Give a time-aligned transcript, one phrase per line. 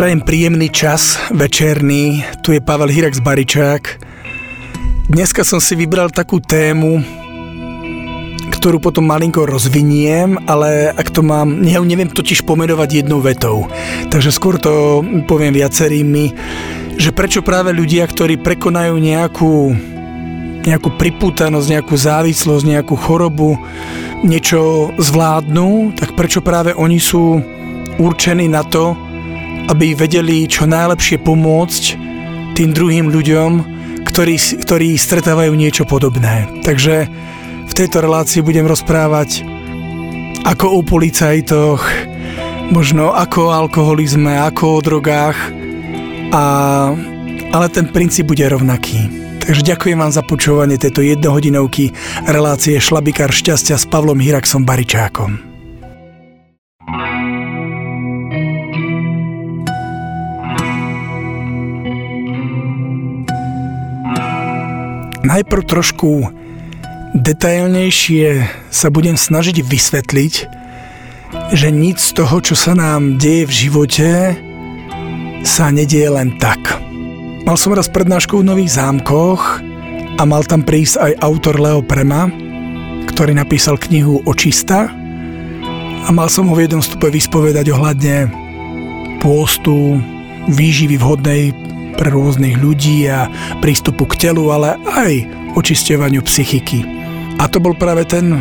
[0.00, 2.24] Prajem príjemný čas, večerný.
[2.40, 4.00] Tu je Pavel Hirax Baričák.
[5.12, 7.04] Dneska som si vybral takú tému,
[8.48, 13.68] ktorú potom malinko rozviniem, ale ak to mám, ja neviem totiž pomenovať jednou vetou.
[14.08, 16.32] Takže skôr to poviem viacerými,
[16.96, 19.52] že prečo práve ľudia, ktorí prekonajú nejakú
[20.64, 23.60] nejakú pripútanosť, nejakú závislosť, nejakú chorobu,
[24.24, 27.44] niečo zvládnu, tak prečo práve oni sú
[28.00, 29.09] určení na to,
[29.70, 31.82] aby vedeli čo najlepšie pomôcť
[32.58, 33.50] tým druhým ľuďom,
[34.02, 36.50] ktorí, ktorí stretávajú niečo podobné.
[36.66, 37.06] Takže
[37.70, 39.46] v tejto relácii budem rozprávať
[40.42, 41.86] ako o policajtoch,
[42.74, 45.38] možno ako o alkoholizme, ako o drogách,
[46.34, 46.42] a,
[47.54, 49.06] ale ten princíp bude rovnaký.
[49.40, 51.90] Takže ďakujem vám za počúvanie tejto jednohodinovky
[52.28, 55.49] relácie Šlabikár šťastia s Pavlom Hiraxom Baričákom.
[65.24, 66.28] Najprv trošku
[67.16, 68.28] detailnejšie
[68.70, 70.34] sa budem snažiť vysvetliť,
[71.54, 74.10] že nič z toho, čo sa nám deje v živote,
[75.42, 76.60] sa nedieje len tak.
[77.46, 79.62] Mal som raz prednášku v Nových zámkoch
[80.20, 82.28] a mal tam prísť aj autor Leo Prema,
[83.10, 84.92] ktorý napísal knihu Očista
[86.06, 88.16] a mal som ho v jednom stupe vyspovedať ohľadne
[89.20, 90.00] pôstu,
[90.48, 91.52] výživy vhodnej
[92.00, 93.28] pre rôznych ľudí a
[93.60, 95.12] prístupu k telu, ale aj
[95.52, 96.80] očisťovaniu psychiky.
[97.36, 98.40] A to bol práve ten,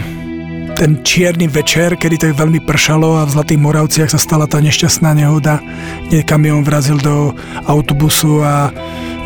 [0.79, 5.11] ten čierny večer, kedy to veľmi pršalo a v Zlatých Moravciach sa stala tá nešťastná
[5.11, 5.59] nehoda,
[6.07, 7.35] kde kamión vrazil do
[7.67, 8.71] autobusu a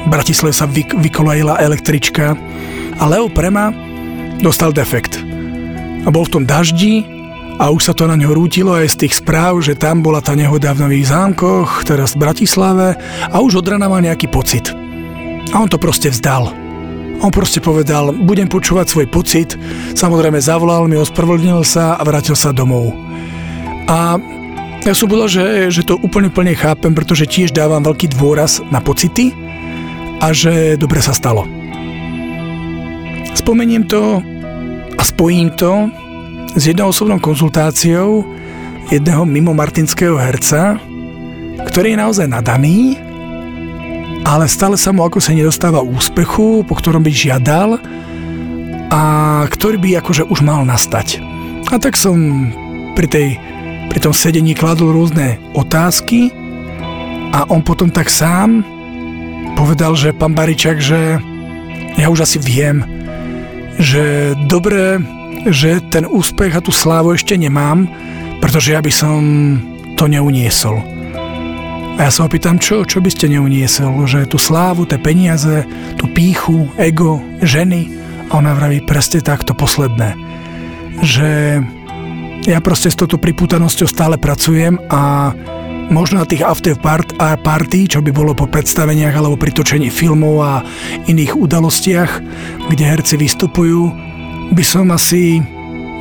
[0.03, 2.33] v Bratislave sa vy, vykolajila električka
[2.97, 3.69] a Leo Prema
[4.41, 5.21] dostal defekt.
[6.03, 7.12] A bol v tom daždi
[7.61, 10.33] a už sa to na ňo rútilo aj z tých správ, že tam bola tá
[10.33, 12.97] nehoda v Nových zámkoch, teraz v Bratislave
[13.29, 14.73] a už od rana mal nejaký pocit.
[15.53, 16.49] A on to proste vzdal.
[17.21, 19.55] On proste povedal, budem počúvať svoj pocit,
[19.93, 22.91] samozrejme zavolal mi, ospravedlnil sa a vrátil sa domov.
[23.87, 24.17] A
[24.83, 28.83] ja som povedal, že, že to úplne plne chápem, pretože tiež dávam veľký dôraz na
[28.83, 29.31] pocity
[30.19, 31.47] a že dobre sa stalo.
[33.31, 34.19] Spomeniem to
[34.99, 35.87] a spojím to
[36.53, 38.21] s jednou osobnou konzultáciou
[38.93, 40.77] jedného mimo martinského herca,
[41.65, 43.01] ktorý je naozaj nadaný,
[44.21, 47.81] ale stále sa mu ako sa nedostáva úspechu, po ktorom by žiadal
[48.93, 49.01] a
[49.49, 51.17] ktorý by akože už mal nastať.
[51.73, 52.49] A tak som
[52.93, 53.27] pri, tej,
[53.89, 56.29] pri tom sedení kladol rôzne otázky
[57.33, 58.61] a on potom tak sám
[59.57, 61.17] povedal, že pán Baričak, že
[61.97, 62.85] ja už asi viem,
[63.81, 65.01] že dobre
[65.49, 67.87] že ten úspech a tú slávu ešte nemám,
[68.39, 69.19] pretože ja by som
[69.99, 70.79] to neuniesol.
[71.93, 74.09] A ja sa opýtam, čo, čo by ste neuniesol?
[74.09, 75.61] Že tú slávu, tie peniaze,
[75.99, 77.85] tú píchu, ego, ženy.
[78.33, 80.17] A ona vraví presne takto posledné.
[81.05, 81.61] Že
[82.49, 85.31] ja proste s touto pripútanosťou stále pracujem a
[85.93, 90.53] možno na tých after party, čo by bolo po predstaveniach alebo pri točení filmov a
[91.05, 92.11] iných udalostiach,
[92.73, 94.12] kde herci vystupujú,
[94.51, 95.39] by som asi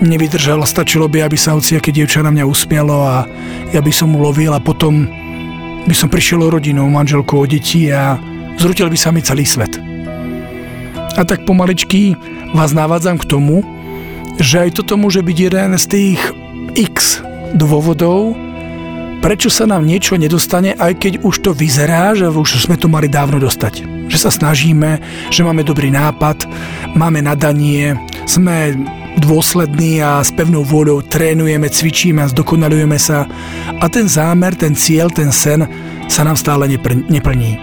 [0.03, 0.67] nevydržal.
[0.67, 3.17] Stačilo by, aby sa hociaké dievča na mňa usmialo a
[3.71, 5.07] ja by som mu lovil a potom
[5.87, 8.19] by som prišiel o rodinu, o manželku, o deti a
[8.59, 9.79] zrutil by sa mi celý svet.
[11.15, 12.17] A tak pomaličky
[12.57, 13.63] vás navádzam k tomu,
[14.41, 16.21] že aj toto môže byť jeden z tých
[16.73, 17.21] x
[17.53, 18.33] dôvodov,
[19.21, 23.13] prečo sa nám niečo nedostane, aj keď už to vyzerá, že už sme to mali
[23.13, 23.92] dávno dostať.
[24.09, 24.99] Že sa snažíme,
[25.31, 26.47] že máme dobrý nápad,
[26.97, 27.97] máme nadanie,
[28.27, 28.75] sme
[29.21, 33.29] dôslední a s pevnou vôľou trénujeme, cvičíme a zdokonalujeme sa
[33.81, 35.69] a ten zámer, ten cieľ, ten sen
[36.09, 37.61] sa nám stále neplní.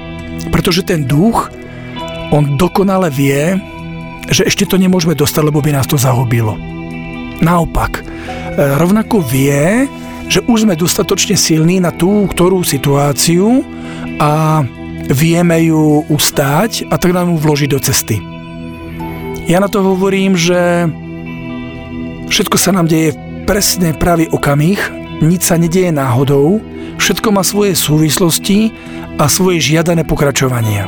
[0.54, 1.50] Pretože ten duch,
[2.30, 3.58] on dokonale vie,
[4.30, 6.54] že ešte to nemôžeme dostať, lebo by nás to zahubilo.
[7.42, 8.04] Naopak, e,
[8.78, 9.90] rovnako vie,
[10.30, 13.66] že už sme dostatočne silní na tú ktorú situáciu
[14.22, 14.62] a
[15.10, 18.22] vieme ju ustáť a tak nám ju vložiť do cesty.
[19.50, 20.86] Ja na to hovorím, že
[22.30, 23.18] všetko sa nám deje
[23.50, 24.78] presne pravý okamih,
[25.26, 26.62] nič sa nedieje náhodou,
[27.02, 28.70] všetko má svoje súvislosti
[29.18, 30.86] a svoje žiadané pokračovania.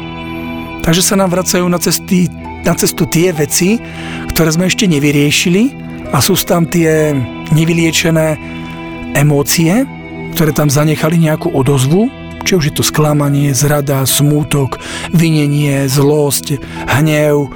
[0.85, 2.29] Takže sa nám vracajú na, cesty,
[2.61, 3.81] na cestu tie veci,
[4.29, 5.73] ktoré sme ešte nevyriešili
[6.13, 7.17] a sú tam tie
[7.49, 8.37] nevyliečené
[9.17, 9.89] emócie,
[10.37, 14.81] ktoré tam zanechali nejakú odozvu, či už je to sklamanie, zrada, smútok,
[15.13, 17.53] vinenie, zlosť, hnev,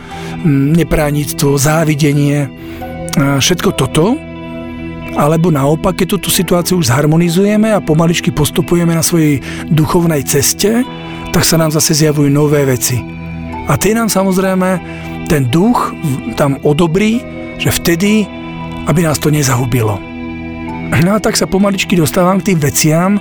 [0.48, 2.50] nepránictvo, závidenie,
[3.16, 4.20] všetko toto.
[5.16, 9.40] Alebo naopak, keď túto situáciu už zharmonizujeme a pomaličky postupujeme na svojej
[9.72, 10.84] duchovnej ceste,
[11.32, 13.00] tak sa nám zase zjavujú nové veci.
[13.72, 14.70] A tie nám samozrejme
[15.32, 15.96] ten duch
[16.36, 17.24] tam odobrí,
[17.56, 18.28] že vtedy,
[18.92, 19.98] aby nás to nezahubilo.
[21.02, 23.18] No a tak sa pomaličky dostávam k tým veciam,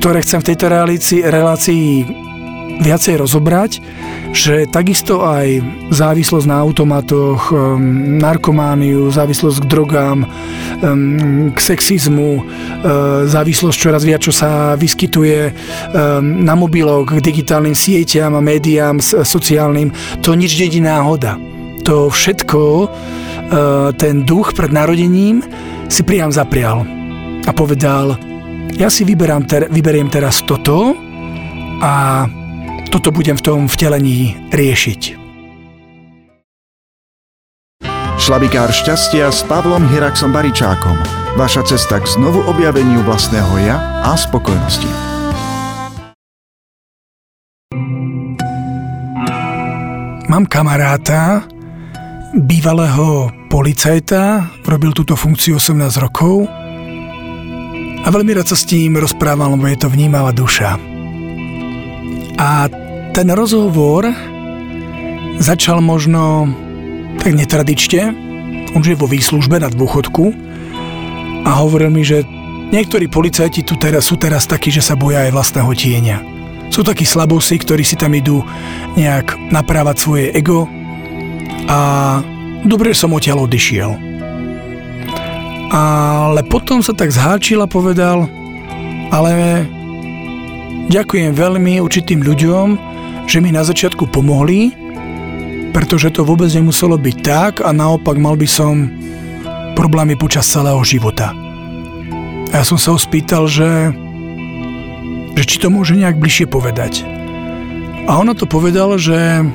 [0.00, 1.88] ktoré chcem v tejto relácii, relácii
[2.80, 3.84] viacej rozobrať,
[4.32, 5.60] že takisto aj
[5.92, 12.42] závislosť na automatoch, um, narkomániu, závislosť k drogám, um, k sexizmu, uh,
[13.28, 19.92] závislosť čoraz viac, čo sa vyskytuje um, na mobiloch, k digitálnym sieťam a médiám sociálnym,
[20.24, 21.36] to nič dedí náhoda.
[21.84, 22.88] To všetko uh,
[24.00, 25.44] ten duch pred narodením
[25.92, 26.88] si priam zaprial
[27.44, 28.29] a povedal,
[28.76, 30.94] ja si vyberám ter- vyberiem teraz toto
[31.80, 32.26] a
[32.90, 35.20] toto budem v tom vtelení riešiť.
[38.20, 40.92] Šlabikár šťastia s Pavlom Hiraxom Baričákom.
[41.40, 44.90] Vaša cesta k znovu objaveniu vlastného ja a spokojnosti.
[50.30, 51.48] Mám kamaráta,
[52.36, 56.46] bývalého policajta, robil túto funkciu 18 rokov
[58.00, 60.80] a veľmi rád sa s ním rozprával, lebo je to vnímavá duša.
[62.40, 62.72] A
[63.12, 64.08] ten rozhovor
[65.40, 66.48] začal možno
[67.20, 68.16] tak netradične.
[68.72, 70.32] On je vo výslužbe na dôchodku
[71.44, 72.24] a hovoril mi, že
[72.72, 76.16] niektorí policajti tu teraz sú teraz takí, že sa boja aj vlastného tieňa.
[76.70, 78.46] Sú takí slabosy, ktorí si tam idú
[78.94, 80.70] nejak naprávať svoje ego
[81.66, 81.78] a
[82.62, 84.09] dobre som odtiaľ odišiel.
[85.70, 88.26] Ale potom sa tak zháčil a povedal,
[89.14, 89.64] ale
[90.90, 92.66] Ďakujem veľmi určitým ľuďom,
[93.30, 94.74] že mi na začiatku pomohli,
[95.70, 98.90] pretože to vôbec nemuselo byť tak a naopak mal by som
[99.78, 101.30] problémy počas celého života.
[102.50, 103.94] A ja som sa ho spýtal, že,
[105.38, 107.06] že či to môže nejak bližšie povedať.
[108.10, 109.46] A ono to povedal, že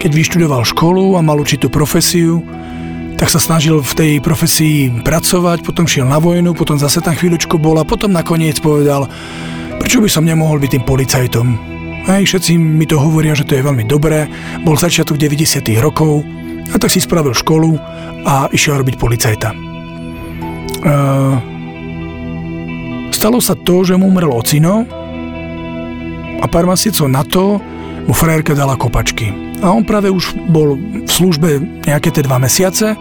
[0.00, 2.40] keď vyštudoval školu a mal určitú profesiu,
[3.16, 7.56] tak sa snažil v tej profesii pracovať, potom šiel na vojnu, potom zase tam chvíľočku
[7.56, 9.08] bol a potom nakoniec povedal,
[9.76, 11.46] Prečo by som nemohol byť tým policajtom?
[12.10, 14.26] Hej, všetci mi to hovoria, že to je veľmi dobré.
[14.62, 15.62] Bol začiatok 90.
[15.82, 16.22] rokov
[16.70, 17.76] a tak si spravil školu
[18.26, 19.48] a išiel robiť policajta.
[20.86, 21.38] Uh,
[23.10, 24.86] stalo sa to, že mu umrel ocino
[26.40, 27.58] a pár mesiacov na to
[28.06, 29.34] mu frajerka dala kopačky.
[29.60, 32.94] A on práve už bol v službe nejaké tie dva mesiace,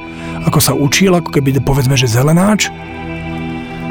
[0.46, 2.74] ako sa učil, ako keby povedzme, že zelenáč.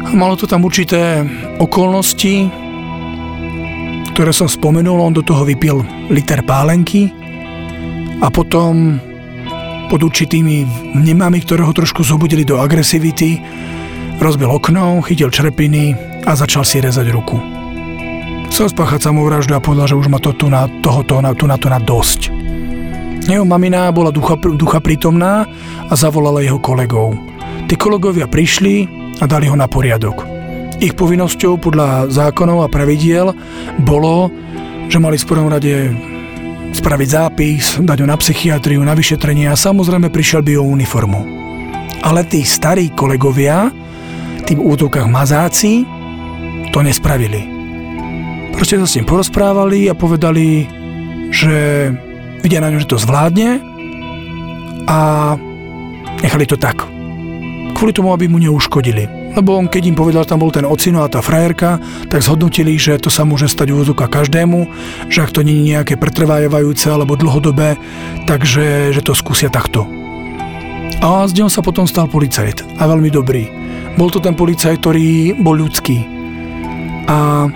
[0.04, 1.22] A malo to tam určité
[1.62, 2.50] okolnosti,
[4.14, 7.10] ktoré som spomenul, on do toho vypil liter pálenky
[8.22, 8.98] a potom
[9.90, 10.64] pod určitými
[10.96, 13.38] vnemami, ktoré ho trošku zobudili do agresivity,
[14.18, 15.94] rozbil okno, chytil črepiny
[16.24, 17.53] a začal si rezať ruku.
[18.54, 21.58] Chcel spáchať samovraždu a povedal, že už má to tu na, tohoto, na, tu na
[21.58, 22.30] to na dosť.
[23.26, 25.42] Jeho mamina bola ducha, ducha prítomná
[25.90, 27.18] a zavolala jeho kolegov.
[27.66, 28.86] Tí kolegovia prišli
[29.18, 30.22] a dali ho na poriadok.
[30.78, 33.34] Ich povinnosťou podľa zákonov a pravidiel
[33.82, 34.30] bolo,
[34.86, 35.90] že mali v prvom rade
[36.78, 41.26] spraviť zápis, dať ho na psychiatriu, na vyšetrenie a samozrejme prišiel by o uniformu.
[42.06, 43.66] Ale tí starí kolegovia,
[44.46, 45.82] tým útokách mazáci,
[46.70, 47.53] to nespravili.
[48.54, 50.64] Proste sa s ním porozprávali a povedali,
[51.34, 51.90] že
[52.40, 53.60] vidia na ňom, že to zvládne
[54.88, 54.98] a
[56.22, 56.86] nechali to tak.
[57.74, 59.34] Kvôli tomu, aby mu neuškodili.
[59.34, 62.78] Lebo on, keď im povedal, že tam bol ten ocino a tá frajerka, tak zhodnotili,
[62.78, 64.70] že to sa môže stať úvodzovka každému,
[65.10, 67.74] že ak to nie je nejaké pretrvávajúce alebo dlhodobé,
[68.30, 69.90] takže že to skúsia takto.
[71.02, 72.78] A z neho sa potom stal policajt.
[72.78, 73.50] A veľmi dobrý.
[73.98, 76.06] Bol to ten policajt, ktorý bol ľudský.
[77.10, 77.50] A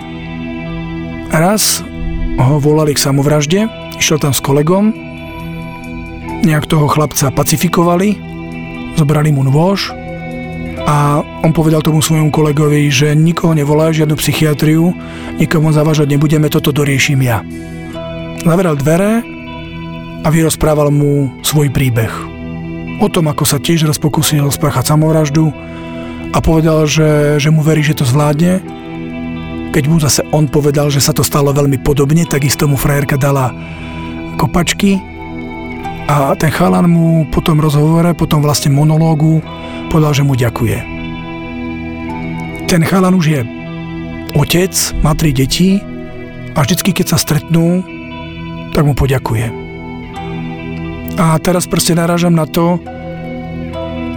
[1.31, 1.81] raz
[2.39, 3.67] ho volali k samovražde,
[3.99, 4.91] išiel tam s kolegom,
[6.43, 8.15] nejak toho chlapca pacifikovali,
[8.95, 9.91] zobrali mu nôž,
[10.89, 14.89] a on povedal tomu svojmu kolegovi, že nikoho nevolá, žiadnu psychiatriu,
[15.37, 17.45] nikomu zavážať nebudeme, toto doriešim ja.
[18.41, 19.21] Zaveral dvere
[20.23, 22.09] a vyrozprával mu svoj príbeh.
[22.99, 25.53] O tom, ako sa tiež raz pokusil spáchať samovraždu
[26.33, 28.57] a povedal, že, že mu verí, že to zvládne.
[29.69, 33.53] Keď mu zase on povedal, že sa to stalo veľmi podobne, takisto mu frajerka dala
[34.41, 34.97] kopačky
[36.09, 39.45] a ten chalan mu po tom rozhovore, po tom vlastne monológu
[39.93, 40.77] povedal, že mu ďakuje.
[42.65, 43.41] Ten chalan už je
[44.33, 44.73] otec,
[45.05, 45.77] má tri deti
[46.57, 47.85] a vždycky, keď sa stretnú,
[48.73, 49.53] tak mu poďakuje.
[51.21, 52.81] A teraz proste narážam na to,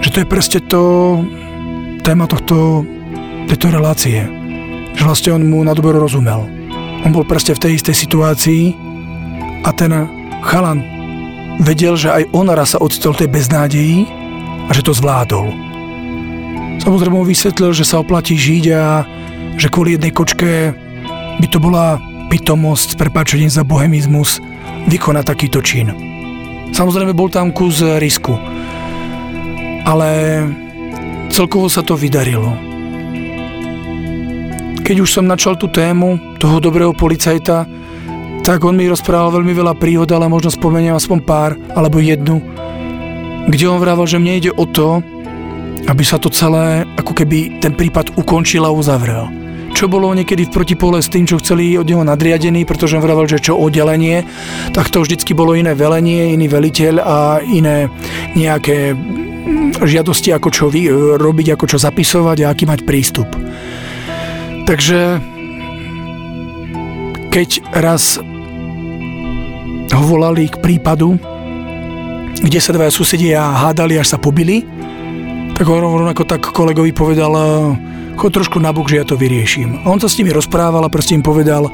[0.01, 0.83] že to je proste to,
[2.01, 2.89] téma tohto,
[3.53, 4.42] tejto relácie.
[5.03, 6.47] Že vlastne on mu na dobro rozumel.
[7.03, 8.71] On bol presne v tej istej situácii
[9.67, 9.91] a ten
[10.47, 10.79] chalan
[11.59, 14.07] vedel, že aj on raz sa odstol tej beznádeji
[14.63, 15.51] a že to zvládol.
[16.87, 19.03] Samozrejme mu vysvetlil, že sa oplatí žiť a
[19.59, 20.71] že kvôli jednej kočke
[21.43, 21.99] by to bola
[22.31, 24.39] pitomosť s za bohemizmus
[24.87, 25.91] vykonať takýto čin.
[26.71, 28.39] Samozrejme bol tam kus risku,
[29.83, 30.11] ale
[31.35, 32.72] celkovo sa to vydarilo.
[34.93, 37.65] Keď už som načal tú tému toho dobrého policajta,
[38.45, 42.45] tak on mi rozprával veľmi veľa príhod, ale možno spomeniem aspoň pár, alebo jednu,
[43.49, 45.01] kde on vravel, že mne ide o to,
[45.89, 49.33] aby sa to celé, ako keby ten prípad ukončil a uzavrel.
[49.73, 53.25] Čo bolo niekedy v protipole s tým, čo chceli od neho nadriadení, pretože on vravel,
[53.25, 54.29] že čo oddelenie,
[54.77, 57.89] tak to vždycky bolo iné velenie, iný veliteľ a iné
[58.37, 58.93] nejaké
[59.89, 63.33] žiadosti, ako čo vy, robiť, ako čo zapisovať a aký mať prístup.
[64.63, 65.19] Takže
[67.33, 68.21] keď raz
[69.93, 71.17] ho volali k prípadu,
[72.43, 74.65] kde sa dvaja susedia hádali, až sa pobili,
[75.53, 77.33] tak ho rovnako tak kolegovi povedal,
[78.17, 79.85] chod trošku nabok, že ja to vyrieším.
[79.85, 81.69] A on sa s nimi rozprával a proste im povedal,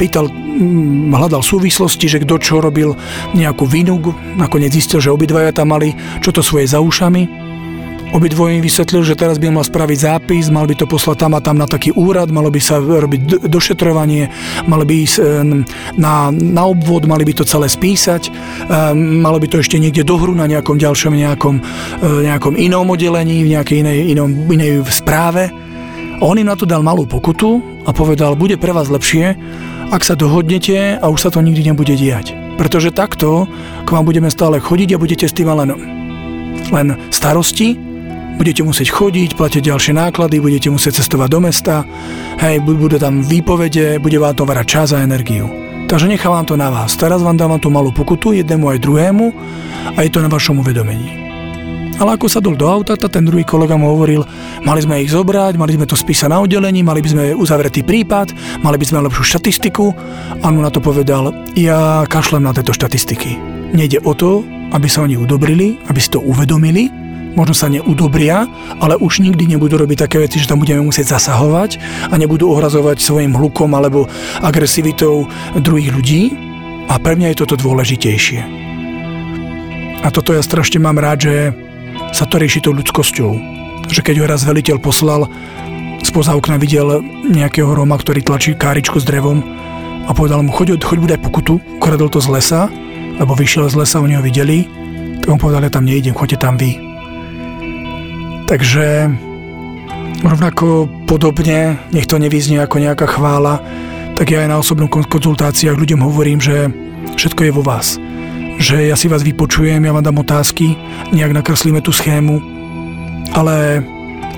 [0.00, 2.94] pýtal, mm, hľadal súvislosti, že kto čo robil
[3.36, 3.98] nejakú vinu,
[4.36, 7.51] nakoniec zistil, že obidvaja tam mali čo to svoje za ušami
[8.12, 11.40] Obidvoje im vysvetlil, že teraz by mal spraviť zápis, mal by to poslať tam a
[11.40, 14.28] tam na taký úrad, malo by sa robiť došetrovanie,
[14.68, 15.16] malo by ísť
[15.96, 18.28] na, na obvod, mali by to celé spísať,
[18.92, 23.48] malo by to ešte niekde do hru na nejakom ďalšom nejakom, e, nejakom inom oddelení,
[23.48, 25.48] v nejakej inej, inom, inej správe.
[26.20, 29.40] On im na to dal malú pokutu a povedal, bude pre vás lepšie,
[29.88, 32.36] ak sa dohodnete a už sa to nikdy nebude diať.
[32.60, 33.48] Pretože takto
[33.84, 35.72] k vám budeme stále chodiť a budete s tým len,
[36.68, 37.91] len starosti
[38.42, 41.86] budete musieť chodiť, platiť ďalšie náklady, budete musieť cestovať do mesta,
[42.42, 45.46] hej, budú tam výpovede, bude vám to varať čas a energiu.
[45.86, 46.98] Takže nechávam to na vás.
[46.98, 49.26] Teraz vám dávam tú malú pokutu, jednému aj druhému
[49.94, 51.22] a je to na vašom uvedomení.
[52.02, 54.26] Ale ako sadol do auta, ten druhý kolega mu hovoril,
[54.66, 58.34] mali sme ich zobrať, mali sme to spísať na oddelení, mali by sme uzavretý prípad,
[58.66, 59.94] mali by sme lepšiu štatistiku.
[60.42, 63.38] A on mu na to povedal, ja kašlem na tieto štatistiky.
[63.70, 64.42] Nejde o to,
[64.74, 67.01] aby sa oni udobrili, aby si to uvedomili,
[67.32, 68.44] možno sa neudobria,
[68.80, 71.80] ale už nikdy nebudú robiť také veci, že tam budeme musieť zasahovať
[72.12, 74.08] a nebudú ohrazovať svojim hlukom alebo
[74.44, 76.22] agresivitou druhých ľudí.
[76.90, 78.40] A pre mňa je toto dôležitejšie.
[80.02, 81.34] A toto ja strašne mám rád, že
[82.10, 83.30] sa to rieši tou ľudskosťou.
[83.88, 85.30] Že keď ho raz veliteľ poslal,
[86.02, 89.40] spoza okna videl nejakého Roma, ktorý tlačí káričku s drevom
[90.04, 92.60] a povedal mu, choď, choď bude pokutu, ukradol to z lesa,
[93.22, 94.66] lebo vyšiel z lesa, oni ho videli,
[95.22, 96.91] tak on povedal, ja tam nejdem, choďte tam vy.
[98.52, 99.08] Takže
[100.20, 103.64] rovnako podobne, nech to nevyznie ako nejaká chvála,
[104.12, 106.68] tak ja aj na osobnom konzultáciách ľuďom hovorím, že
[107.16, 107.96] všetko je vo vás.
[108.60, 110.76] Že ja si vás vypočujem, ja vám dám otázky,
[111.16, 112.44] nejak nakreslíme tú schému,
[113.32, 113.80] ale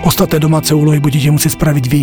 [0.06, 2.02] ostatné domáce úlohy budete musieť spraviť vy.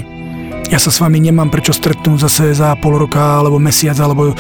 [0.68, 4.36] Ja sa s vami nemám prečo stretnúť zase za pol roka alebo mesiac alebo e,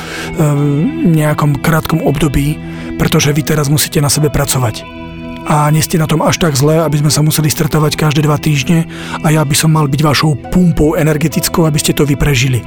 [1.07, 2.59] nejakom krátkom období,
[2.99, 5.00] pretože vy teraz musíte na sebe pracovať
[5.47, 8.37] a nie ste na tom až tak zle, aby sme sa museli stretávať každé dva
[8.37, 8.85] týždne
[9.25, 12.61] a ja by som mal byť vašou pumpou energetickou, aby ste to vy prežili.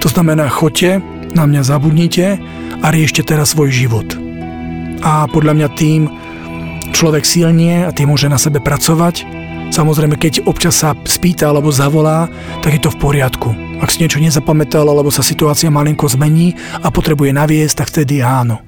[0.00, 1.04] To znamená, choďte,
[1.34, 2.38] na mňa zabudnite
[2.80, 4.06] a riešte teraz svoj život.
[5.04, 6.08] A podľa mňa tým
[6.94, 9.26] človek silnie a tým môže na sebe pracovať.
[9.74, 12.30] Samozrejme, keď občas sa spýta alebo zavolá,
[12.64, 13.50] tak je to v poriadku.
[13.82, 18.63] Ak si niečo nezapamätal alebo sa situácia malinko zmení a potrebuje naviesť, tak vtedy áno.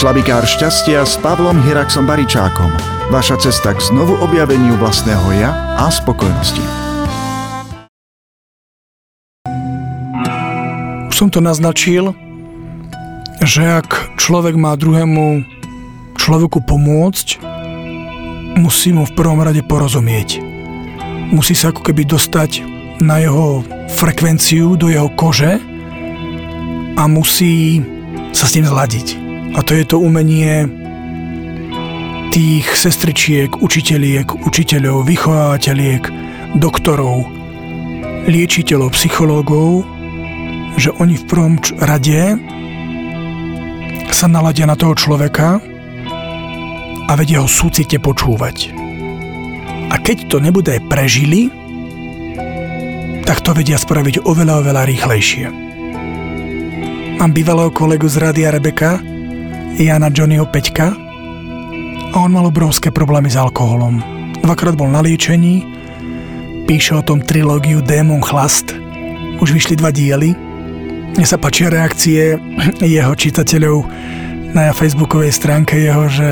[0.00, 2.72] Šlabikár šťastia s Pavlom Hiraxom Baričákom.
[3.12, 6.64] Vaša cesta k znovu objaveniu vlastného ja a spokojnosti.
[11.04, 12.16] Už som to naznačil,
[13.44, 15.44] že ak človek má druhému
[16.16, 17.36] človeku pomôcť,
[18.56, 20.40] musí mu v prvom rade porozumieť.
[21.28, 22.64] Musí sa ako keby dostať
[23.04, 23.60] na jeho
[24.00, 25.60] frekvenciu, do jeho kože
[26.96, 27.84] a musí
[28.32, 29.28] sa s ním zladiť.
[29.54, 30.70] A to je to umenie
[32.30, 36.02] tých sestričiek, učiteľiek, učiteľov, vychovávateľiek,
[36.62, 37.26] doktorov,
[38.30, 39.82] liečiteľov, psychológov,
[40.78, 42.38] že oni v prvom rade
[44.14, 45.58] sa naladia na toho človeka
[47.10, 48.70] a vedia ho súcite počúvať.
[49.90, 51.50] A keď to nebude prežili,
[53.26, 55.46] tak to vedia spraviť oveľa, oveľa rýchlejšie.
[57.18, 59.02] Mám bývalého kolegu z Rádia Rebeka,
[59.78, 60.90] Jana Johnnyho Peťka
[62.10, 64.02] a on mal obrovské problémy s alkoholom.
[64.42, 65.62] dvakrát bol na liečení,
[66.66, 68.74] píše o tom trilógiu Démon Chlast,
[69.38, 70.34] už vyšli dva diely.
[71.14, 72.40] Mne sa páčia reakcie
[72.82, 73.86] jeho čitateľov
[74.50, 76.30] na facebookovej stránke jeho, že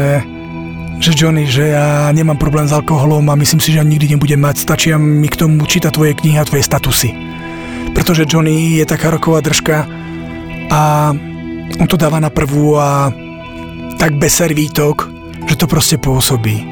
[0.98, 4.66] že Johnny, že ja nemám problém s alkoholom a myslím si, že nikdy nebudem mať,
[4.66, 7.14] stačia mi k tomu čítať tvoje knihy a tvoje statusy.
[7.94, 9.86] Pretože Johnny je taká roková držka
[10.74, 11.14] a
[11.78, 13.14] on to dáva na prvú a
[13.98, 15.10] tak bez servítok,
[15.50, 16.62] že to proste pôsobí.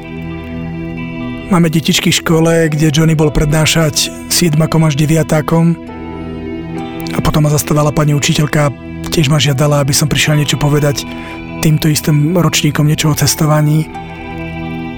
[1.51, 5.27] Máme detičky v škole, kde Johnny bol prednášať 7 až 9
[7.07, 8.71] a potom ma zastávala pani učiteľka,
[9.11, 11.03] tiež ma žiadala, aby som prišiel niečo povedať
[11.59, 13.87] týmto istým ročníkom niečo o cestovaní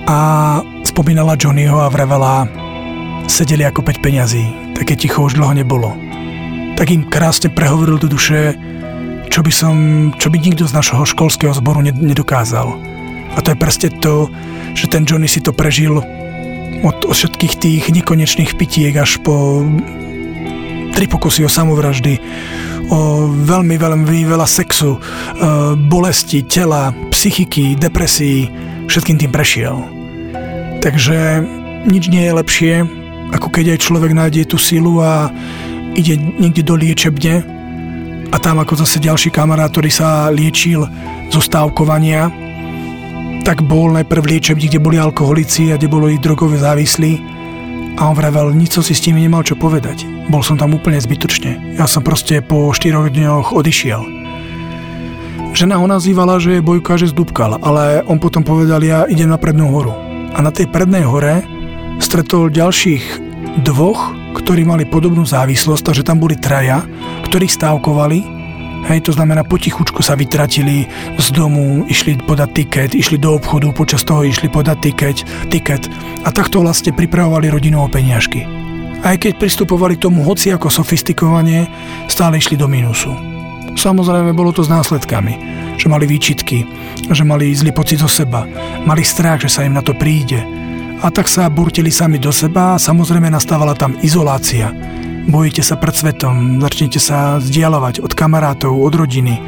[0.10, 0.18] a
[0.86, 2.50] spomínala Johnnyho a vravela,
[3.30, 4.46] sedeli ako 5 peňazí,
[4.78, 5.94] také ticho už dlho nebolo.
[6.78, 8.58] Tak im krásne prehovoril do duše,
[9.30, 9.76] čo by som,
[10.18, 12.76] čo by nikto z našho školského zboru nedokázal.
[13.38, 14.28] A to je presne to,
[14.74, 16.02] že ten Johnny si to prežil
[16.82, 19.66] od, od všetkých tých nekonečných pitiek až po
[20.98, 22.18] tri pokusy o samovraždy,
[22.90, 25.00] o veľmi, veľmi veľa sexu, e,
[25.78, 28.50] bolesti tela, psychiky, depresí,
[28.90, 29.78] všetkým tým prešiel.
[30.82, 31.46] Takže
[31.86, 32.74] nič nie je lepšie,
[33.30, 35.30] ako keď aj človek nájde tú silu a
[35.94, 37.59] ide niekde do liečebne
[38.30, 40.86] a tam ako zase ďalší kamarát, ktorý sa liečil
[41.34, 42.30] zo stávkovania,
[43.42, 47.18] tak bol najprv v liečebni, kde boli alkoholici a kde boli drogoví závislí
[47.98, 50.06] a on vravel, nič som si s tými nemal čo povedať.
[50.30, 51.76] Bol som tam úplne zbytočne.
[51.76, 54.02] Ja som proste po 4 dňoch odišiel.
[55.58, 59.42] Žena ho nazývala, že je bojka, že zdúbkal, ale on potom povedal, ja idem na
[59.42, 59.92] prednú horu
[60.30, 61.42] a na tej prednej hore
[61.98, 63.04] stretol ďalších
[63.66, 66.86] dvoch, ktorí mali podobnú závislosť, takže tam boli traja,
[67.26, 68.40] ktorí stávkovali
[68.88, 70.88] Hej, to znamená, potichučku sa vytratili
[71.20, 75.18] z domu, išli podať tiket, išli do obchodu, počas toho išli podať tiket,
[75.52, 75.92] tiket
[76.24, 78.48] a takto vlastne pripravovali rodinu o peniažky.
[79.04, 81.68] Aj keď pristupovali tomu hoci ako sofistikovanie,
[82.08, 83.12] stále išli do mínusu.
[83.76, 85.34] Samozrejme, bolo to s následkami,
[85.76, 86.64] že mali výčitky,
[87.12, 88.48] že mali zlý pocit zo seba,
[88.84, 90.40] mali strach, že sa im na to príde.
[91.00, 94.76] A tak sa burtili sami do seba a samozrejme nastávala tam izolácia.
[95.32, 99.40] Bojíte sa pred svetom, začnete sa vzdialovať od kamarátov, od rodiny,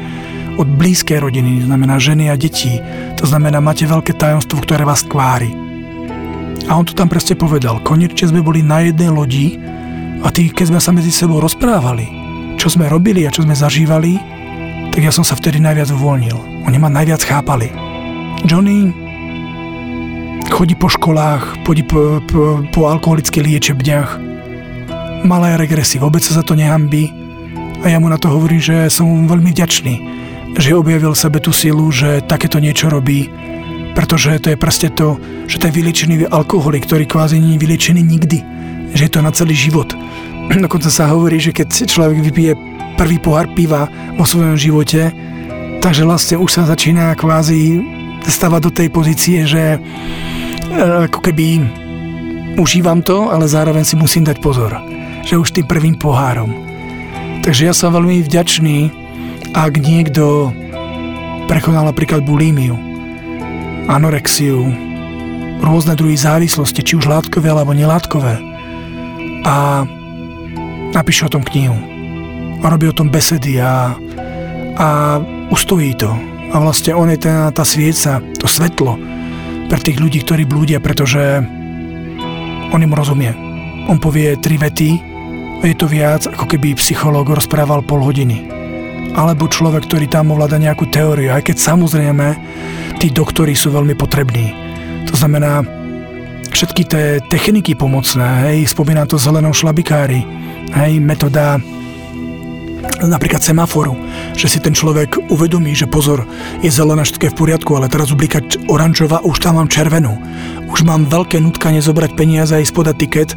[0.56, 2.80] od blízkej rodiny, znamená ženy a detí.
[3.20, 5.52] To znamená, máte veľké tajomstvo, ktoré vás kvári.
[6.70, 7.84] A on to tam presne povedal.
[7.84, 9.60] Konečne sme boli na jednej lodi
[10.24, 12.08] a tí, keď sme sa medzi sebou rozprávali,
[12.56, 14.16] čo sme robili a čo sme zažívali,
[14.88, 16.64] tak ja som sa vtedy najviac uvoľnil.
[16.64, 17.68] Oni ma najviac chápali.
[18.46, 19.01] Johnny
[20.52, 24.20] chodí po školách, chodí po, po, po alkoholických liečebniach,
[25.24, 27.08] malé regresy, vôbec sa za to nehambí.
[27.82, 29.94] A ja mu na to hovorím, že som mu veľmi vďačný,
[30.60, 33.32] že objavil sebe tú silu, že takéto niečo robí,
[33.96, 35.16] pretože to je proste to,
[35.48, 38.38] že ten vyliečený alkoholik, ktorý kvázi nie je vyliečený nikdy,
[38.92, 39.96] že je to na celý život,
[40.64, 42.52] Dokonca sa hovorí, že keď človek vypije
[43.00, 43.88] prvý pohár piva
[44.18, 45.10] vo svojom živote,
[45.80, 47.82] takže vlastne už sa začína kvázi
[48.26, 49.80] stávať do tej pozície, že
[50.80, 51.60] ako keby
[52.56, 54.72] užívam to, ale zároveň si musím dať pozor,
[55.24, 56.52] že už tým prvým pohárom.
[57.42, 58.78] Takže ja som veľmi vďačný,
[59.52, 60.54] ak niekto
[61.50, 62.78] prekonal napríklad bulímiu,
[63.90, 64.64] anorexiu,
[65.60, 68.38] rôzne druhy závislosti, či už látkové alebo nelátkové.
[69.42, 69.84] A
[70.94, 71.76] napíše o tom knihu
[72.62, 73.98] a robí o tom besedy a,
[74.78, 74.88] a
[75.50, 76.10] ustojí to.
[76.52, 79.11] A vlastne on je tá, tá svieca, to svetlo
[79.72, 81.40] pre tých ľudí, ktorí blúdia, pretože
[82.76, 83.32] on im rozumie.
[83.88, 85.00] On povie tri vety
[85.60, 88.52] a je to viac, ako keby psychológ rozprával pol hodiny.
[89.16, 92.36] Alebo človek, ktorý tam ovláda nejakú teóriu, aj keď samozrejme
[93.00, 94.52] tí doktori sú veľmi potrební.
[95.08, 95.64] To znamená,
[96.52, 100.20] všetky tie techniky pomocné, hej, spomínam to zelenou šlabikári,
[100.76, 101.56] hej, metóda
[103.02, 103.94] napríklad semaforu,
[104.34, 106.26] že si ten človek uvedomí, že pozor,
[106.62, 110.14] je zelená všetko je v poriadku, ale teraz ublíka oranžová, už tam mám červenú.
[110.72, 113.30] Už mám veľké nutkanie zobrať peniaze a ísť podať tiket,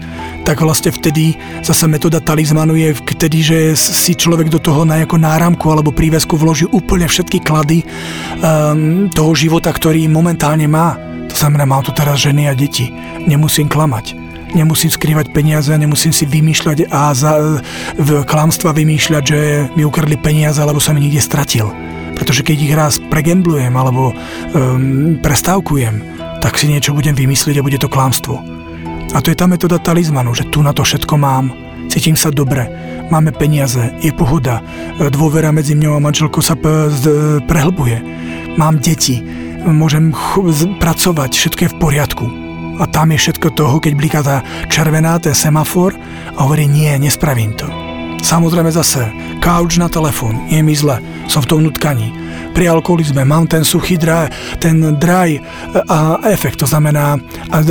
[0.47, 5.19] tak vlastne vtedy zase metóda talizmanu je vtedy, že si človek do toho na nejakú
[5.19, 7.83] náramku alebo prívesku vloží úplne všetky klady
[8.39, 10.95] um, toho života, ktorý momentálne má.
[11.27, 12.87] To znamená, mám tu teraz ženy a deti.
[13.27, 14.24] Nemusím klamať
[14.55, 17.61] nemusím skrývať peniaze, nemusím si vymýšľať a za,
[17.99, 19.39] v klamstva vymýšľať, že
[19.75, 21.67] mi ukradli peniaze, alebo som ich niekde stratil.
[22.15, 25.99] Pretože keď ich raz pregemblujem alebo um, prestávkujem,
[26.39, 28.39] tak si niečo budem vymyslieť a bude to klamstvo.
[29.11, 31.51] A to je tá metóda talizmanu, že tu na to všetko mám,
[31.91, 32.67] cítim sa dobre,
[33.11, 34.63] máme peniaze, je pohoda,
[35.11, 36.55] dôvera medzi mňou a manželkou sa
[37.43, 37.99] prehlbuje,
[38.55, 39.19] mám deti,
[39.67, 42.44] môžem ch- pracovať, všetko je v poriadku
[42.79, 45.95] A tam je všetko toho, keď bliká tá červená, ten semafor
[46.35, 47.67] a hovorí, nie, nespravím to.
[48.25, 49.05] Samozrejme zase,
[49.37, 50.97] kauč na telefón, je mi zle,
[51.29, 52.09] som v tom nutkaní.
[52.57, 55.37] Pri alkoholizme mám ten suchý dry, ten dry
[55.85, 57.21] a efekt, to znamená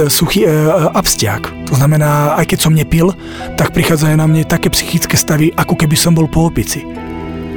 [0.07, 0.53] suchý e,
[0.95, 1.51] abstiak.
[1.67, 3.11] To znamená, aj keď som nepil,
[3.59, 6.87] tak prichádzajú na mne také psychické stavy, ako keby som bol po opici.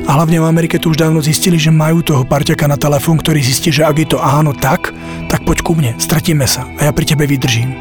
[0.07, 3.43] A hlavne v Amerike tu už dávno zistili, že majú toho parťaka na telefón, ktorý
[3.43, 4.95] zistí, že ak je to áno tak,
[5.27, 7.75] tak poď ku mne, stratíme sa a ja pri tebe vydržím.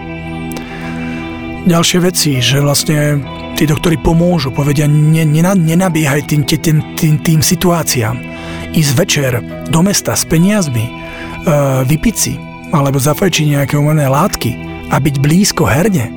[1.70, 3.22] Ďalšie veci, že vlastne
[3.54, 5.22] tí doktori pomôžu, povedia, ne,
[5.54, 8.18] nenabiehaj tým, tým, tým, tým situáciám.
[8.74, 9.38] Ísť večer
[9.70, 10.92] do mesta s peniazmi, e,
[11.86, 12.34] vypiť si,
[12.74, 14.50] alebo zafajčiť nejaké umené látky
[14.90, 16.10] a byť blízko herne,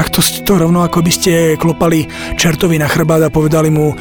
[0.00, 2.08] tak to, to rovno ako by ste klopali
[2.40, 3.94] čertovi na chrbát a povedali mu e,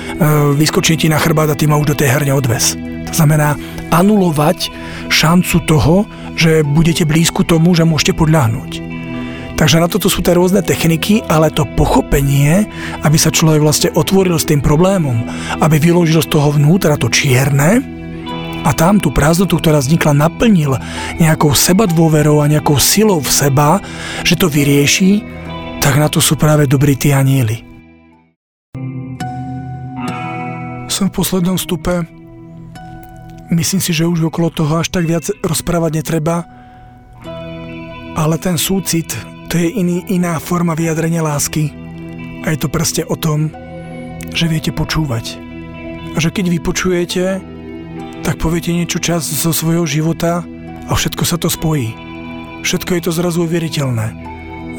[0.55, 2.79] vyskočí ti na chrbát a ty ma už do tej herne odves.
[2.79, 3.59] To znamená
[3.91, 4.71] anulovať
[5.11, 6.07] šancu toho,
[6.39, 8.79] že budete blízku tomu, že môžete podľahnúť.
[9.59, 12.63] Takže na toto sú tie rôzne techniky, ale to pochopenie,
[13.03, 15.27] aby sa človek vlastne otvoril s tým problémom,
[15.59, 17.83] aby vyložil z toho vnútra to čierne
[18.63, 20.79] a tam tú prázdnotu, ktorá vznikla, naplnil
[21.19, 23.83] nejakou sebadôverou a nejakou silou v seba,
[24.23, 25.38] že to vyrieši,
[25.79, 27.65] tak na to sú práve dobrí tí anieli.
[30.85, 32.05] Som v poslednom stupe.
[33.49, 36.45] Myslím si, že už okolo toho až tak viac rozprávať netreba.
[38.13, 39.09] Ale ten súcit,
[39.49, 41.71] to je iný, iná forma vyjadrenia lásky.
[42.45, 43.49] A je to presne o tom,
[44.35, 45.39] že viete počúvať.
[46.13, 47.23] A že keď vy počujete,
[48.21, 50.45] tak poviete niečo čas zo svojho života
[50.85, 51.95] a všetko sa to spojí.
[52.61, 54.28] Všetko je to zrazu uveriteľné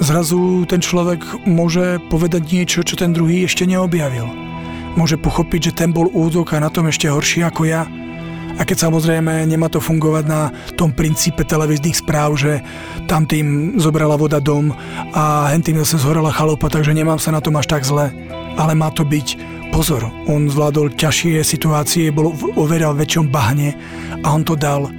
[0.01, 4.27] zrazu ten človek môže povedať niečo, čo ten druhý ešte neobjavil.
[4.99, 7.87] Môže pochopiť, že ten bol údok a na tom ešte horší ako ja.
[8.59, 12.61] A keď samozrejme nemá to fungovať na tom princípe televíznych správ, že
[13.07, 14.75] tam tým zobrala voda dom
[15.15, 18.11] a hen tým zase zhorela chalupa, takže nemám sa na tom až tak zle.
[18.59, 19.39] Ale má to byť
[19.71, 20.03] pozor.
[20.27, 23.79] On zvládol ťažšie situácie, bol v oveľa väčšom bahne
[24.21, 24.91] a on to dal.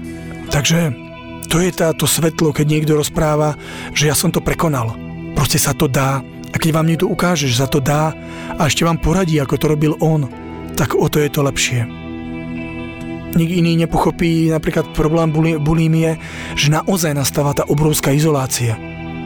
[0.47, 1.10] Takže
[1.51, 3.59] to je táto svetlo, keď niekto rozpráva,
[3.91, 4.95] že ja som to prekonal.
[5.35, 6.23] Proste sa to dá.
[6.23, 8.15] A keď vám niekto ukáže, že sa to dá
[8.55, 10.31] a ešte vám poradí, ako to robil on,
[10.79, 11.83] tak o to je to lepšie.
[13.35, 16.19] Nik iný nepochopí napríklad problém bulímie,
[16.55, 18.79] že naozaj nastáva tá obrovská izolácia.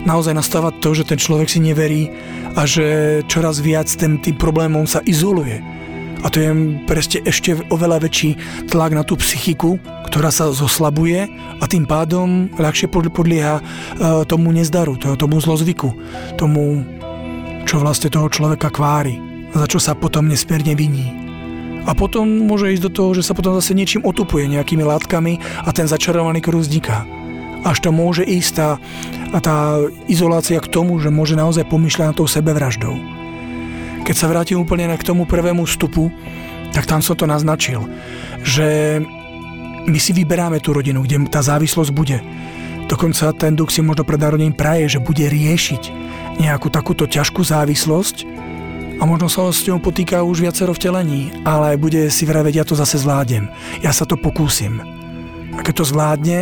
[0.05, 2.09] Naozaj nastáva to, že ten človek si neverí
[2.53, 5.74] a že čoraz viac tým, tým problémom sa izoluje
[6.25, 6.49] a to je
[6.89, 8.33] presne ešte oveľa väčší
[8.73, 9.77] tlak na tú psychiku,
[10.09, 11.29] ktorá sa zoslabuje
[11.61, 13.63] a tým pádom ľahšie podlieha e,
[14.25, 15.93] tomu nezdaru, tomu zlozvyku,
[16.33, 16.81] tomu,
[17.69, 19.21] čo vlastne toho človeka kvári,
[19.53, 21.13] za čo sa potom nesmierne viní.
[21.85, 25.69] A potom môže ísť do toho, že sa potom zase niečím otupuje nejakými látkami a
[25.69, 27.05] ten začarovaný kruh vzniká.
[27.61, 28.69] Až to môže ísť tá,
[29.45, 29.77] tá
[30.09, 33.14] izolácia k tomu, že môže naozaj pomýšľať na tou sebevraždou.
[34.05, 36.13] Keď sa vrátim úplne k tomu prvému vstupu,
[36.69, 37.89] tak tam som to naznačil,
[38.45, 39.01] že
[39.85, 42.21] my si vyberáme tú rodinu, kde tá závislosť bude.
[42.85, 45.89] Dokonca ten duch si možno pred narodením praje, že bude riešiť
[46.37, 48.29] nejakú takúto ťažkú závislosť
[49.01, 52.77] a možno sa s ňou potýka už viacero vtelení, ale bude si vraveť, ja to
[52.77, 53.49] zase zvládnem,
[53.81, 54.79] ja sa to pokúsim.
[55.55, 56.39] A keď to zvládne,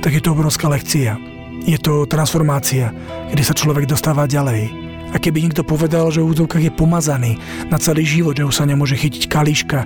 [0.00, 1.20] tak je to obrovská lekcia.
[1.62, 2.90] Je to transformácia,
[3.30, 4.81] kedy sa človek dostáva ďalej.
[5.12, 7.36] A keby niekto povedal, že v úzovkách je pomazaný
[7.68, 9.84] na celý život, že už sa nemôže chytiť kališka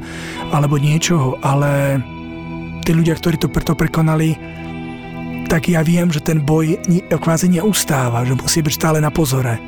[0.55, 1.99] alebo niečoho, ale
[2.87, 4.39] tí ľudia, ktorí to preto prekonali,
[5.51, 6.79] tak ja viem, že ten boj
[7.11, 9.59] kvázi neustáva, že musí byť stále na pozore.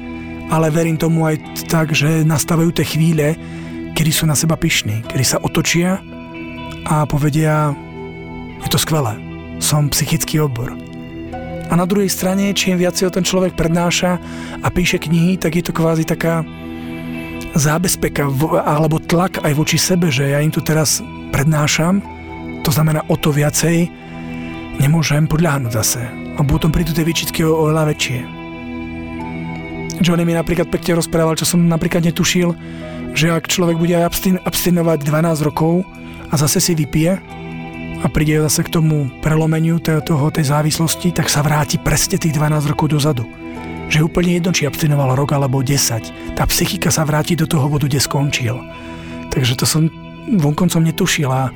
[0.48, 3.36] Ale verím tomu aj tak, že nastávajú tie chvíle,
[3.94, 5.98] kedy sú na seba pyšní, kedy sa otočia
[6.86, 7.74] a povedia,
[8.62, 9.18] je to skvelé,
[9.58, 10.87] som psychický odbor
[11.68, 14.16] a na druhej strane, čím viac o ten človek prednáša
[14.64, 16.40] a píše knihy, tak je to kvázi taká
[17.52, 18.24] zábezpeka
[18.64, 22.00] alebo tlak aj voči sebe, že ja im tu teraz prednášam,
[22.64, 23.88] to znamená o to viacej
[24.78, 26.02] nemôžem podľahnúť zase.
[26.38, 28.18] A potom prídu tie výčitky oveľa väčšie.
[29.98, 32.54] Johnny mi napríklad pekne rozprával, čo som napríklad netušil,
[33.18, 33.98] že ak človek bude
[34.46, 35.82] abstinovať 12 rokov
[36.30, 37.18] a zase si vypije,
[37.98, 42.70] a príde zase k tomu prelomeniu toho, tej závislosti, tak sa vráti presne tých 12
[42.70, 43.26] rokov dozadu.
[43.90, 46.38] Že úplne jedno, či abstinoval rok alebo 10.
[46.38, 48.54] Tá psychika sa vráti do toho bodu, kde skončil.
[49.34, 49.90] Takže to som
[50.30, 51.50] vonkoncom netušil a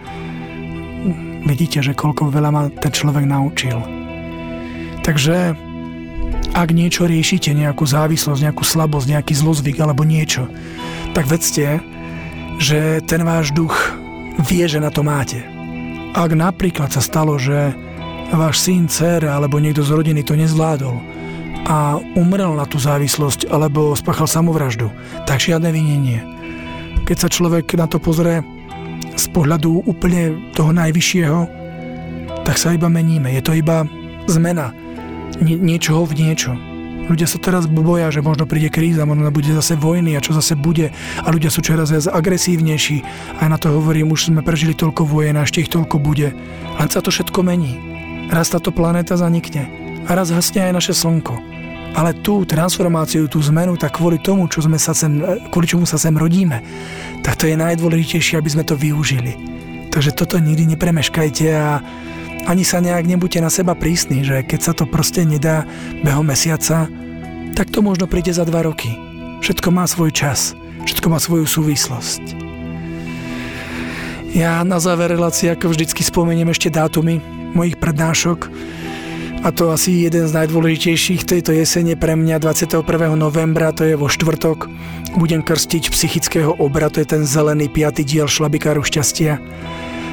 [1.47, 3.79] vidíte, že koľko veľa ma ten človek naučil.
[5.07, 5.55] Takže
[6.53, 10.51] ak niečo riešite, nejakú závislosť, nejakú slabosť, nejaký zlozvyk alebo niečo,
[11.15, 11.79] tak vedzte,
[12.59, 13.75] že ten váš duch
[14.49, 15.62] vie, že na to máte
[16.13, 17.73] ak napríklad sa stalo, že
[18.33, 20.97] váš syn, dcer alebo niekto z rodiny to nezvládol
[21.69, 24.89] a umrel na tú závislosť alebo spáchal samovraždu,
[25.29, 26.21] tak žiadne vinenie.
[27.05, 28.41] Keď sa človek na to pozrie
[29.15, 31.41] z pohľadu úplne toho najvyššieho,
[32.43, 33.31] tak sa iba meníme.
[33.31, 33.87] Je to iba
[34.27, 34.75] zmena
[35.39, 36.72] nie, niečoho v niečo.
[37.03, 40.55] Ľudia sa teraz boja, že možno príde kríza, možno bude zase vojny a čo zase
[40.55, 40.95] bude.
[41.19, 43.03] A ľudia sú čoraz viac agresívnejší.
[43.43, 46.31] A na to hovorím, už sme prežili toľko vojen a ešte ich toľko bude.
[46.79, 47.75] Len sa to všetko mení.
[48.31, 49.67] Raz táto planéta zanikne.
[50.07, 51.35] A raz hasne aj naše slnko.
[51.93, 55.21] Ale tú transformáciu, tú zmenu, tak kvôli tomu, čo sme sa sem,
[55.53, 56.65] kvôli čomu sa sem rodíme,
[57.21, 59.37] tak to je najdôležitejšie, aby sme to využili.
[59.93, 61.85] Takže toto nikdy nepremeškajte a
[62.47, 65.67] ani sa nejak nebuďte na seba prísni, že keď sa to proste nedá
[66.03, 66.91] behom mesiaca,
[67.55, 68.97] tak to možno príde za dva roky.
[69.43, 72.39] Všetko má svoj čas, všetko má svoju súvislosť.
[74.33, 77.21] Ja na záver relácie ako vždycky spomeniem ešte dátumy
[77.53, 78.49] mojich prednášok
[79.43, 82.87] a to asi jeden z najdôležitejších tejto jesene pre mňa 21.
[83.19, 84.71] novembra, to je vo štvrtok.
[85.19, 89.43] Budem krstiť psychického obra, to je ten zelený piatý diel Šlabikáru šťastia.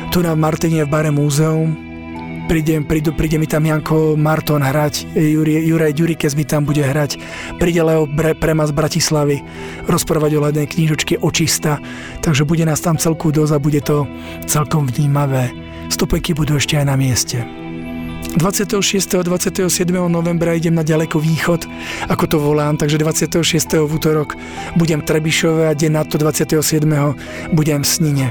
[0.10, 1.89] Tu na Martine v bare múzeum,
[2.50, 7.22] príde, prídu, príde mi tam Janko Marton hrať, Juri, Juraj Ďurikes mi tam bude hrať,
[7.62, 9.38] príde Leo Bre, Prema z Bratislavy
[9.86, 11.78] rozprávať o lednej knižočke Očista,
[12.26, 14.10] takže bude nás tam celku dosť a bude to
[14.50, 15.54] celkom vnímavé.
[15.94, 17.38] Stupenky budú ešte aj na mieste.
[18.42, 18.82] 26.
[19.18, 19.70] a 27.
[20.10, 21.70] novembra idem na ďaleko východ,
[22.10, 23.86] ako to volám, takže 26.
[23.86, 24.34] v útorok
[24.74, 26.82] budem Trebišove a deň na to 27.
[27.54, 28.28] budem v Snine.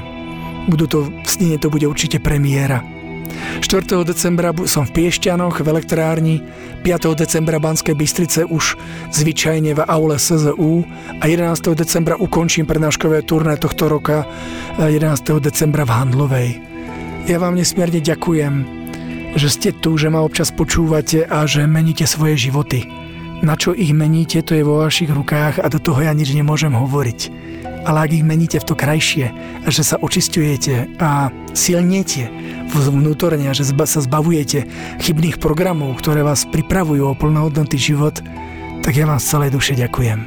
[0.67, 2.98] Budú to, v Snine to bude určite premiéra.
[3.61, 3.85] 4.
[4.07, 6.35] decembra som v Piešťanoch v elektrárni,
[6.81, 7.13] 5.
[7.13, 8.79] decembra Banskej Bystrice už
[9.11, 10.87] zvyčajne v aule SZU
[11.19, 11.75] a 11.
[11.75, 14.23] decembra ukončím prednáškové turné tohto roka
[14.79, 15.43] 11.
[15.43, 16.49] decembra v Handlovej.
[17.27, 18.53] Ja vám nesmierne ďakujem,
[19.37, 22.89] že ste tu, že ma občas počúvate a že meníte svoje životy.
[23.39, 26.75] Na čo ich meníte, to je vo vašich rukách a do toho ja nič nemôžem
[26.75, 27.19] hovoriť.
[27.87, 29.31] Ale ak ich meníte v to krajšie
[29.69, 32.27] že sa očistujete a silniete
[32.69, 34.65] vnútorne a že sa zbavujete
[35.01, 38.21] chybných programov, ktoré vás pripravujú o plnohodnotný život,
[38.81, 40.19] tak ja vám z celej duše ďakujem.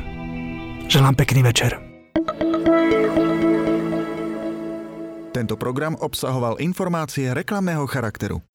[0.91, 1.79] Želám pekný večer.
[5.33, 8.52] Tento program obsahoval informácie reklamného charakteru.